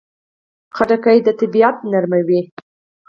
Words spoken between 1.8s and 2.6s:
نرموي.